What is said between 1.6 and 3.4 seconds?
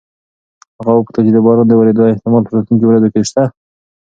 د ورېدو احتمال په راتلونکو ورځو کې